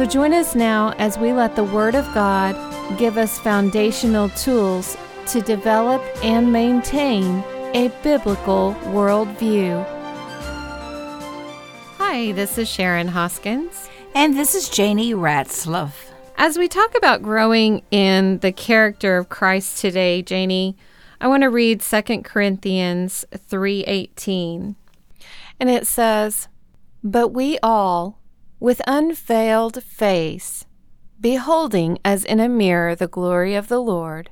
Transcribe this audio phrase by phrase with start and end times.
[0.00, 2.56] So join us now as we let the Word of God
[2.98, 9.84] give us foundational tools to develop and maintain a biblical worldview.
[11.98, 13.90] Hi, this is Sharon Hoskins.
[14.14, 15.92] And this is Janie Ratzlaff.
[16.38, 20.78] As we talk about growing in the character of Christ today, Janie,
[21.20, 24.76] I want to read 2 Corinthians 3:18.
[25.60, 26.48] And it says,
[27.04, 28.16] "But we all,
[28.60, 30.66] with unveiled face,
[31.20, 34.30] beholding as in a mirror the glory of the Lord,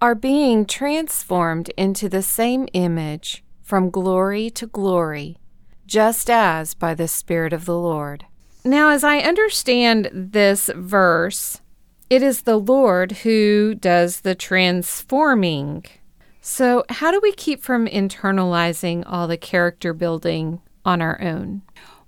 [0.00, 5.36] are being transformed into the same image from glory to glory,
[5.86, 8.24] just as by the Spirit of the Lord."
[8.64, 11.60] Now, as I understand this verse,
[12.08, 15.84] it is the Lord who does the transforming.
[16.40, 21.62] So, how do we keep from internalizing all the character building on our own?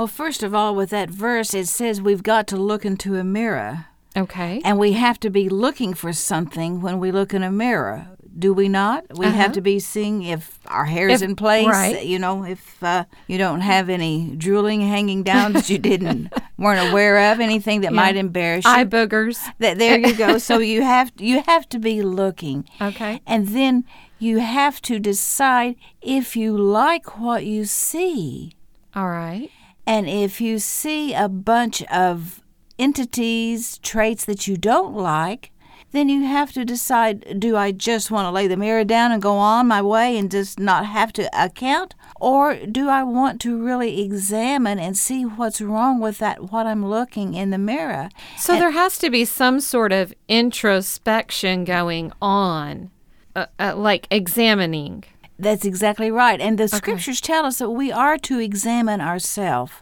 [0.00, 3.22] Well, first of all, with that verse, it says we've got to look into a
[3.22, 3.84] mirror.
[4.16, 4.62] Okay.
[4.64, 8.08] And we have to be looking for something when we look in a mirror.
[8.38, 9.04] Do we not?
[9.18, 9.36] We Uh-huh.
[9.36, 11.66] have to be seeing if our hair's If- in place.
[11.66, 12.02] right.
[12.02, 16.90] You know, if uh, you don't have any drooling hanging down that you didn't weren't
[16.90, 17.96] aware of, anything that Yeah.
[18.02, 18.70] might embarrass you.
[18.70, 19.36] Eye boogers.
[19.60, 20.38] Th- there you go.
[20.48, 22.64] so you have you have to be looking.
[22.80, 23.20] Okay.
[23.26, 23.84] And then
[24.18, 28.54] you have to decide if you like what you see.
[28.96, 29.50] All right.
[29.86, 32.42] And if you see a bunch of
[32.78, 35.50] entities, traits that you don't like,
[35.92, 39.20] then you have to decide do I just want to lay the mirror down and
[39.20, 41.94] go on my way and just not have to account?
[42.20, 46.86] Or do I want to really examine and see what's wrong with that, what I'm
[46.86, 48.08] looking in the mirror?
[48.36, 52.90] So, there has to be some sort of introspection going on,
[53.34, 55.04] uh, uh, like examining.
[55.40, 56.40] That's exactly right.
[56.40, 59.72] And the scriptures tell us that we are to examine ourselves.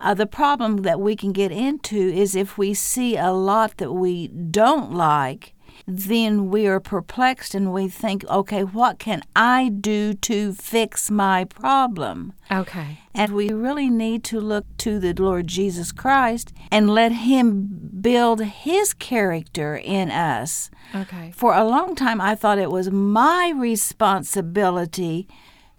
[0.00, 3.92] Uh, the problem that we can get into is if we see a lot that
[3.92, 5.53] we don't like,
[5.86, 11.44] then we are perplexed and we think, okay, what can I do to fix my
[11.44, 12.32] problem?
[12.50, 13.00] Okay.
[13.14, 18.42] And we really need to look to the Lord Jesus Christ and let Him build
[18.42, 20.70] His character in us.
[20.94, 21.32] Okay.
[21.34, 25.28] For a long time, I thought it was my responsibility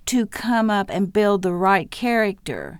[0.06, 2.80] to come up and build the right character.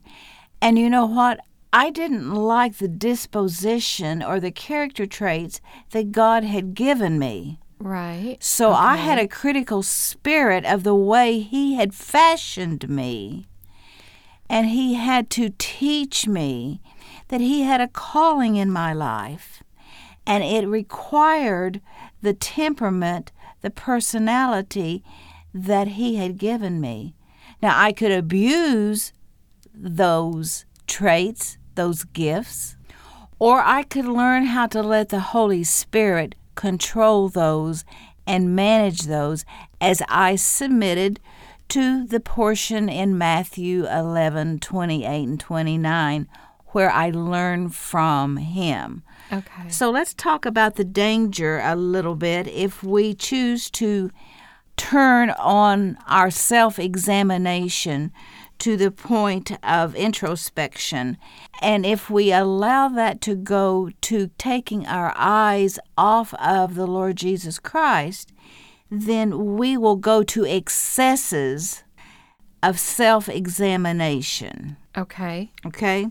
[0.62, 1.40] And you know what?
[1.78, 5.60] I didn't like the disposition or the character traits
[5.92, 7.60] that God had given me.
[7.80, 8.38] Right.
[8.40, 13.48] So I had a critical spirit of the way He had fashioned me.
[14.50, 16.80] And He had to teach me
[17.28, 19.62] that He had a calling in my life.
[20.26, 21.82] And it required
[22.22, 25.04] the temperament, the personality
[25.54, 27.16] that He had given me.
[27.62, 29.12] Now, I could abuse
[29.74, 32.76] those traits, those gifts,
[33.40, 37.84] or I could learn how to let the Holy Spirit control those
[38.26, 39.46] and manage those
[39.80, 41.20] as I submitted
[41.70, 46.28] to the portion in Matthew 11 28 and 29
[46.68, 49.04] where I learn from Him.
[49.32, 49.70] Okay.
[49.70, 54.12] So let's talk about the danger a little bit if we choose to
[54.76, 58.12] turn on our self examination
[58.60, 61.18] to the point of introspection.
[61.62, 67.16] And if we allow that to go to taking our eyes off of the Lord
[67.18, 68.32] Jesus Christ,
[68.90, 71.84] then we will go to excesses
[72.62, 74.78] of self examination.
[74.98, 75.52] Okay.
[75.66, 76.08] Okay?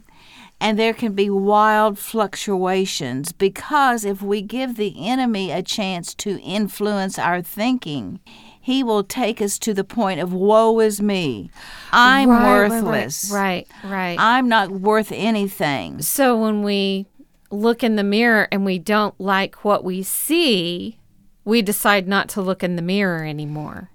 [0.60, 6.40] And there can be wild fluctuations because if we give the enemy a chance to
[6.40, 8.20] influence our thinking,
[8.64, 11.50] he will take us to the point of woe is me.
[11.92, 13.30] I'm Right, right, right, worthless.
[13.30, 13.68] Right.
[13.84, 14.16] Right.
[14.18, 16.00] I'm not worth anything.
[16.00, 17.04] So when we
[17.50, 20.96] look in the mirror and we don't like what we see,
[21.44, 23.90] we decide not to look in the mirror anymore.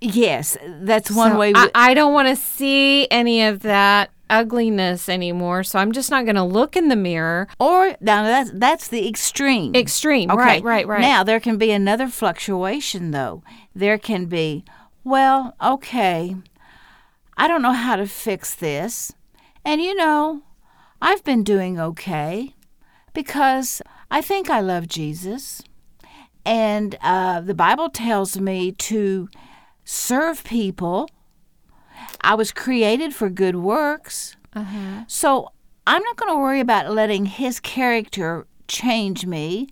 [0.00, 1.52] Yes, that's one So way.
[1.54, 6.24] I, I don't want to see any of that ugliness anymore, so I'm just not
[6.24, 7.48] going to look in the mirror.
[7.58, 9.74] or now that's that's the extreme.
[9.74, 10.30] Extreme.
[10.30, 10.40] Okay.
[10.40, 11.00] Right, right, right.
[11.00, 13.42] Now there can be another fluctuation though.
[13.74, 14.64] There can be,
[15.04, 16.36] well, okay,
[17.36, 19.12] I don't know how to fix this.
[19.64, 20.42] And you know,
[21.00, 22.54] I've been doing okay
[23.12, 25.62] because I think I love Jesus.
[26.44, 29.28] And uh, the Bible tells me to
[29.84, 31.08] serve people.
[32.26, 34.36] I was created for good works.
[34.52, 35.04] Uh-huh.
[35.06, 35.52] So
[35.86, 39.68] I'm not going to worry about letting his character change me.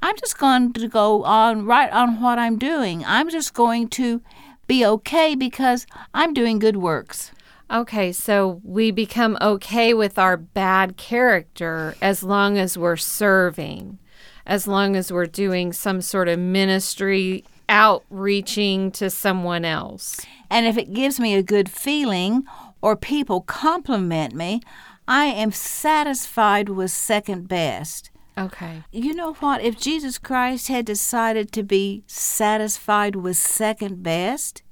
[0.00, 3.04] I'm just going to go on right on what I'm doing.
[3.04, 4.22] I'm just going to
[4.68, 7.32] be okay because I'm doing good works.
[7.68, 13.98] Okay, so we become okay with our bad character as long as we're serving,
[14.46, 20.20] as long as we're doing some sort of ministry outreaching to someone else.
[20.50, 22.44] And if it gives me a good feeling
[22.80, 24.60] or people compliment me,
[25.06, 28.10] I am satisfied with second best.
[28.36, 28.84] Okay.
[28.92, 29.62] You know what?
[29.62, 34.62] If Jesus Christ had decided to be satisfied with second best,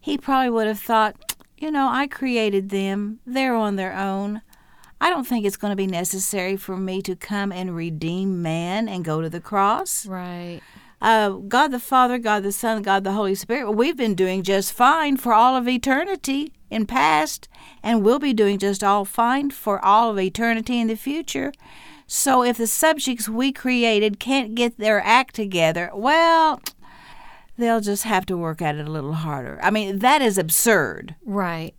[0.00, 3.20] he probably would have thought, you know, I created them.
[3.24, 4.42] They're on their own.
[5.00, 8.88] I don't think it's going to be necessary for me to come and redeem man
[8.88, 10.06] and go to the cross.
[10.06, 10.60] Right.
[11.00, 14.72] Uh, God the Father, God the Son, God the Holy Spirit, we've been doing just
[14.72, 17.48] fine for all of eternity in past,
[17.82, 21.52] and we'll be doing just all fine for all of eternity in the future.
[22.06, 26.60] So if the subjects we created can't get their act together, well,
[27.58, 29.58] they'll just have to work at it a little harder.
[29.62, 31.14] I mean, that is absurd.
[31.24, 31.74] Right.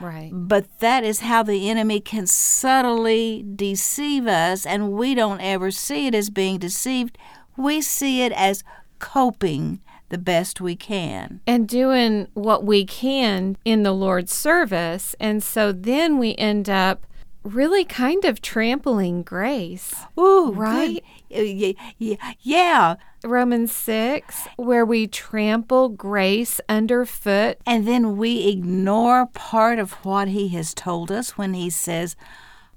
[0.00, 0.30] Right.
[0.32, 6.06] But that is how the enemy can subtly deceive us, and we don't ever see
[6.06, 7.18] it as being deceived.
[7.56, 8.64] We see it as
[8.98, 11.40] coping the best we can.
[11.46, 15.14] And doing what we can in the Lord's service.
[15.18, 17.06] And so then we end up
[17.42, 19.94] really kind of trampling grace.
[20.18, 21.02] Ooh, Right?
[21.30, 21.76] good.
[21.98, 22.96] Yeah, yeah.
[23.24, 27.58] Romans 6, where we trample grace underfoot.
[27.66, 32.16] And then we ignore part of what he has told us when he says,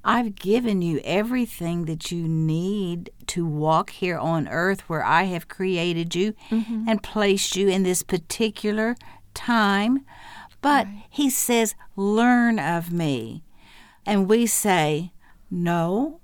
[0.07, 5.47] I've given you everything that you need to walk here on earth where I have
[5.47, 6.87] created you mm-hmm.
[6.87, 8.95] and placed you in this particular
[9.33, 10.05] time.
[10.61, 13.43] But he says, Learn of me.
[14.05, 15.11] And we say,
[15.49, 16.21] No,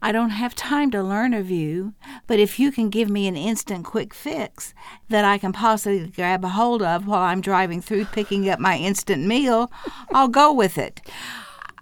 [0.00, 1.94] I don't have time to learn of you,
[2.28, 4.72] but if you can give me an instant quick fix
[5.08, 8.76] that I can possibly grab a hold of while I'm driving through picking up my
[8.76, 9.68] instant meal,
[10.12, 11.00] I'll go with it.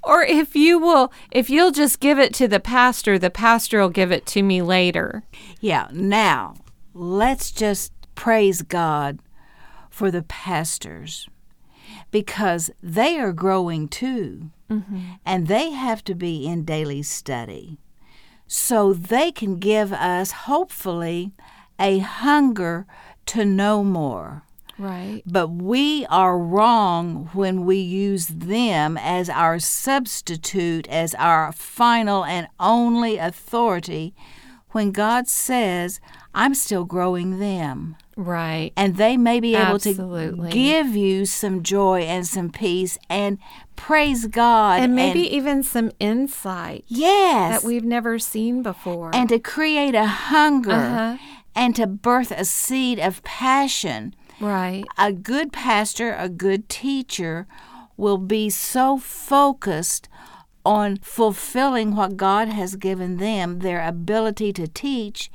[0.06, 3.88] Or if you will, if you'll just give it to the pastor, the pastor will
[3.88, 5.24] give it to me later.
[5.60, 6.56] Yeah, now
[6.92, 9.18] let's just praise God
[9.90, 11.28] for the pastors
[12.10, 15.00] because they are growing too mm-hmm.
[15.24, 17.78] and they have to be in daily study.
[18.46, 21.32] So they can give us, hopefully,
[21.78, 22.86] a hunger
[23.26, 24.42] to know more.
[24.78, 25.22] Right.
[25.26, 32.48] But we are wrong when we use them as our substitute, as our final and
[32.58, 34.14] only authority,
[34.70, 36.00] when God says,
[36.34, 37.96] I'm still growing them.
[38.16, 38.72] Right.
[38.76, 40.50] And they may be able Absolutely.
[40.50, 43.38] to give you some joy and some peace and
[43.76, 44.80] praise God.
[44.80, 47.60] And maybe even some insight yes.
[47.62, 49.10] that we've never seen before.
[49.14, 51.16] and to create a hunger Uh-huh.
[51.54, 54.14] and to birth a seed of passion.
[54.40, 54.84] Right.
[54.98, 57.46] a good pastor, a good teacher
[57.96, 60.08] will be so focused
[60.64, 65.30] on fulfilling what God has given them, their ability to teach,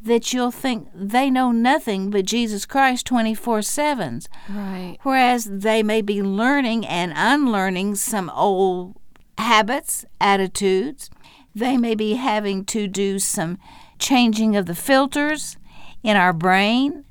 [0.00, 4.20] that you'll think they know nothing but Jesus Christ 24 7.
[4.48, 4.96] Right.
[5.02, 8.96] Whereas they may be learning and unlearning some old
[9.36, 11.10] habits, attitudes.
[11.54, 13.58] They may be having to do some
[13.98, 15.56] changing of the filters
[16.04, 17.04] in our brain.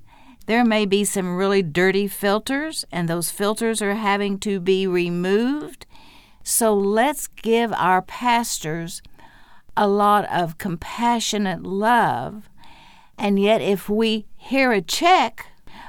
[0.48, 5.86] There may be some really dirty filters, and those filters are having to be removed.
[6.42, 9.02] So let's give our pastors
[9.76, 12.50] a lot of compassionate love.
[13.18, 15.48] And yet, if we hear a check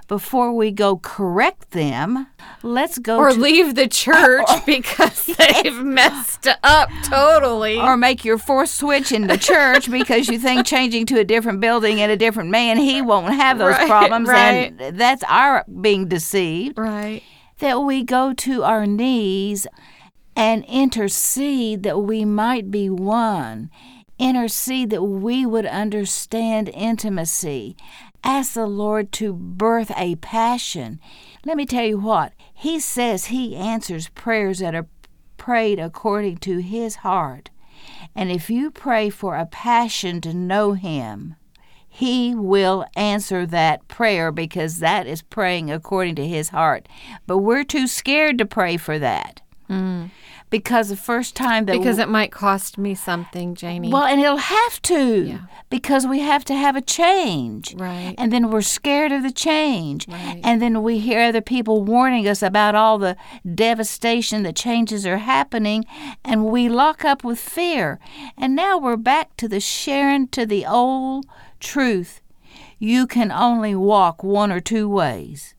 [0.09, 2.27] before we go correct them,
[2.63, 7.79] let's go Or to leave the church oh, because they've messed up totally.
[7.79, 11.61] or make your fourth switch in the church because you think changing to a different
[11.61, 14.29] building and a different man, he won't have those Right, problems.
[14.29, 14.73] right.
[14.81, 16.79] And that's our being deceived.
[16.79, 17.23] right.
[17.59, 19.67] That we go to our knees
[20.37, 23.69] and intercede that we might be one.
[24.19, 27.77] Intercede that we would understand intimacy.
[28.25, 31.01] Ask the Lord to birth a passion.
[31.45, 34.89] Let me tell you what, He says He answers prayers that are
[35.37, 37.51] prayed according to His heart.
[38.15, 41.37] And if you pray for a passion to know Him,
[41.89, 46.89] He will answer that prayer because that is praying according to His heart.
[47.27, 49.41] But we're too scared to pray for that.
[49.71, 50.11] Mm.
[50.51, 53.91] Because the first time that Because it might cost me something, Janie.
[53.91, 55.25] well, and it'll have to.
[55.25, 55.39] Yeah.
[55.71, 57.75] because we have to have a change.
[57.75, 58.15] Right.
[58.17, 60.09] And then we're scared of the change.
[60.09, 60.41] Right.
[60.43, 63.17] And then we hear other people warning us about all the
[63.55, 65.85] devastation that changes are happening,
[66.25, 67.99] and we lock up with fear.
[68.39, 71.27] And now we're back to the sharing to the old
[71.61, 72.21] truth.
[72.79, 75.55] You can only walk one or two ways.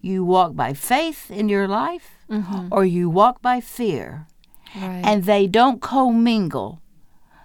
[0.00, 2.68] You walk by faith in your life, mm-hmm.
[2.70, 4.26] or you walk by fear.
[4.76, 5.02] Right.
[5.04, 6.80] And they don't commingle.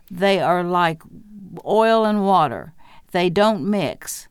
[0.09, 1.01] They are like
[1.65, 2.73] oil and water.
[3.11, 4.27] They don't mix.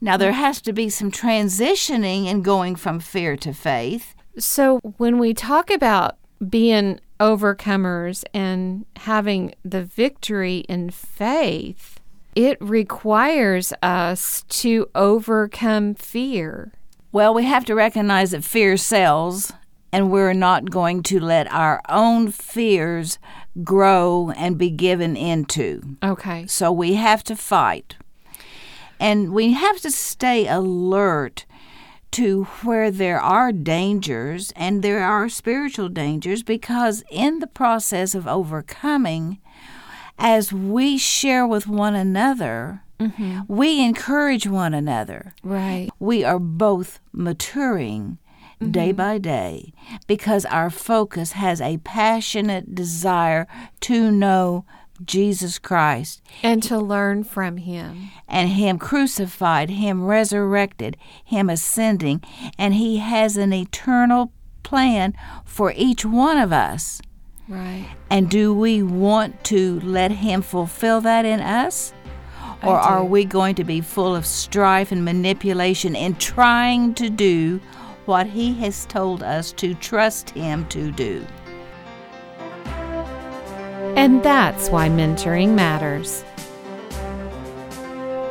[0.00, 4.14] Now, there has to be some transitioning and going from fear to faith.
[4.38, 6.16] So, when we talk about
[6.48, 12.00] being overcomers and having the victory in faith,
[12.34, 16.72] it requires us to overcome fear.
[17.12, 19.52] Well, we have to recognize that fear sells,
[19.92, 23.18] and we're not going to let our own fears
[23.64, 25.96] grow and be given into.
[26.02, 26.46] Okay.
[26.46, 27.96] So we have to fight.
[28.98, 31.46] And we have to stay alert
[32.12, 38.26] to where there are dangers and there are spiritual dangers because in the process of
[38.26, 39.38] overcoming,
[40.18, 43.40] as we share with one another, mm-hmm.
[43.48, 45.34] we encourage one another.
[45.42, 45.88] Right.
[45.98, 48.18] We are both maturing
[48.68, 48.96] day mm-hmm.
[48.96, 49.72] by day
[50.06, 53.46] because our focus has a passionate desire
[53.80, 54.64] to know
[55.04, 58.10] Jesus Christ And to learn from Him.
[58.28, 62.22] and Him crucified, Him resurrected, Him ascending,
[62.58, 65.14] and He has an eternal plan
[65.44, 67.00] for each one of us.
[67.48, 67.88] Right.
[68.10, 71.94] And do we want to let Him fulfill that in us?
[72.62, 77.58] Or are we going to be full of strife and manipulation in trying to do
[78.06, 81.26] what He has told us to trust Him to do?
[83.96, 86.24] And that's why mentoring matters.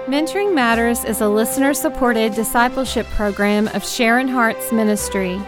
[0.10, 5.40] Mentoring Matters is a listener supported discipleship program of Sharin Hearts ministry.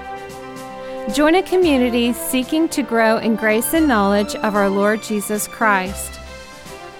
[1.16, 6.20] Join a community seeking to grow in grace and knowledge of our Lord Jesus Christ.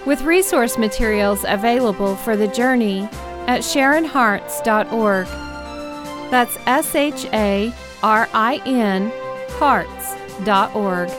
[0.04, 3.02] With resource materials available for the journey
[3.46, 5.51] at SharinHearts.org.
[6.32, 9.12] That's S H A R I N
[9.58, 11.10] Hearts.org.